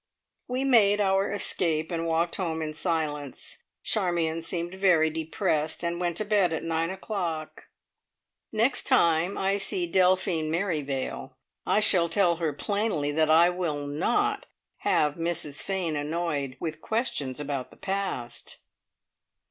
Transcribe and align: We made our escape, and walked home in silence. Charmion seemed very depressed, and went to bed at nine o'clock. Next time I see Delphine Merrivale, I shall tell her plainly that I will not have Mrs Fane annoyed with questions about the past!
We 0.47 0.63
made 0.63 0.99
our 0.99 1.31
escape, 1.31 1.91
and 1.91 2.07
walked 2.07 2.37
home 2.37 2.63
in 2.63 2.73
silence. 2.73 3.57
Charmion 3.83 4.41
seemed 4.41 4.73
very 4.73 5.11
depressed, 5.11 5.83
and 5.83 5.99
went 5.99 6.17
to 6.17 6.25
bed 6.25 6.51
at 6.53 6.63
nine 6.63 6.89
o'clock. 6.89 7.67
Next 8.51 8.87
time 8.87 9.37
I 9.37 9.57
see 9.57 9.85
Delphine 9.85 10.49
Merrivale, 10.49 11.37
I 11.67 11.81
shall 11.81 12.09
tell 12.09 12.37
her 12.37 12.51
plainly 12.51 13.11
that 13.11 13.29
I 13.29 13.51
will 13.51 13.85
not 13.85 14.47
have 14.77 15.17
Mrs 15.17 15.61
Fane 15.61 15.95
annoyed 15.95 16.57
with 16.59 16.81
questions 16.81 17.39
about 17.39 17.69
the 17.69 17.77
past! 17.77 18.57